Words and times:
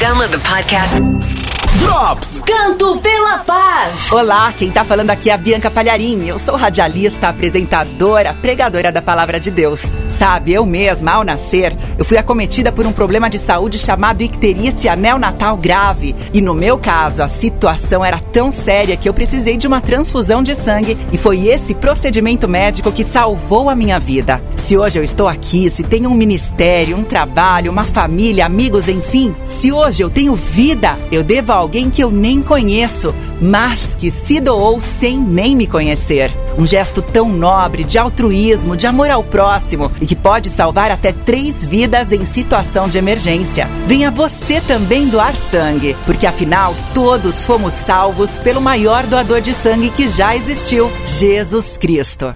Download 0.00 0.30
the 0.30 0.38
podcast. 0.38 1.00
Drops! 1.78 2.40
Canto 2.46 3.00
pela 3.00 3.38
Paz. 3.38 4.10
Olá, 4.12 4.52
quem 4.52 4.70
tá 4.70 4.84
falando 4.84 5.10
aqui 5.10 5.28
é 5.28 5.32
a 5.32 5.36
Bianca 5.36 5.70
Palharim. 5.70 6.26
Eu 6.26 6.38
sou 6.38 6.56
radialista, 6.56 7.28
apresentadora, 7.28 8.34
pregadora 8.40 8.90
da 8.92 9.02
Palavra 9.02 9.38
de 9.38 9.50
Deus. 9.50 9.90
Sabe, 10.08 10.52
eu 10.52 10.64
mesma, 10.64 11.12
ao 11.12 11.24
nascer, 11.24 11.76
eu 11.98 12.04
fui 12.04 12.16
acometida 12.16 12.70
por 12.70 12.86
um 12.86 12.92
problema 12.92 13.28
de 13.28 13.38
saúde 13.38 13.78
chamado 13.78 14.22
icterícia 14.22 14.94
neonatal 14.96 15.56
grave. 15.56 16.14
E 16.32 16.40
no 16.40 16.54
meu 16.54 16.78
caso, 16.78 17.22
a 17.22 17.28
situação 17.28 18.04
era 18.04 18.18
tão 18.18 18.50
séria 18.52 18.96
que 18.96 19.08
eu 19.08 19.14
precisei 19.14 19.56
de 19.56 19.66
uma 19.66 19.80
transfusão 19.80 20.42
de 20.42 20.54
sangue 20.54 20.96
e 21.12 21.18
foi 21.18 21.46
esse 21.48 21.74
procedimento 21.74 22.48
médico 22.48 22.92
que 22.92 23.04
salvou 23.04 23.68
a 23.68 23.74
minha 23.74 23.98
vida. 23.98 24.42
Se 24.64 24.78
hoje 24.78 24.98
eu 24.98 25.04
estou 25.04 25.28
aqui, 25.28 25.68
se 25.68 25.82
tenho 25.82 26.08
um 26.08 26.14
ministério, 26.14 26.96
um 26.96 27.04
trabalho, 27.04 27.70
uma 27.70 27.84
família, 27.84 28.46
amigos, 28.46 28.88
enfim, 28.88 29.36
se 29.44 29.70
hoje 29.70 30.02
eu 30.02 30.08
tenho 30.08 30.34
vida, 30.34 30.98
eu 31.12 31.22
devo 31.22 31.52
a 31.52 31.56
alguém 31.56 31.90
que 31.90 32.02
eu 32.02 32.10
nem 32.10 32.40
conheço, 32.40 33.14
mas 33.42 33.94
que 33.94 34.10
se 34.10 34.40
doou 34.40 34.80
sem 34.80 35.18
nem 35.18 35.54
me 35.54 35.66
conhecer. 35.66 36.32
Um 36.56 36.66
gesto 36.66 37.02
tão 37.02 37.28
nobre 37.28 37.84
de 37.84 37.98
altruísmo, 37.98 38.74
de 38.74 38.86
amor 38.86 39.10
ao 39.10 39.22
próximo 39.22 39.92
e 40.00 40.06
que 40.06 40.16
pode 40.16 40.48
salvar 40.48 40.90
até 40.90 41.12
três 41.12 41.66
vidas 41.66 42.10
em 42.10 42.24
situação 42.24 42.88
de 42.88 42.96
emergência. 42.96 43.68
Venha 43.86 44.10
você 44.10 44.62
também 44.62 45.08
doar 45.08 45.36
sangue, 45.36 45.94
porque 46.06 46.26
afinal 46.26 46.74
todos 46.94 47.44
fomos 47.44 47.74
salvos 47.74 48.38
pelo 48.38 48.62
maior 48.62 49.06
doador 49.06 49.42
de 49.42 49.52
sangue 49.52 49.90
que 49.90 50.08
já 50.08 50.34
existiu, 50.34 50.90
Jesus 51.04 51.76
Cristo. 51.76 52.34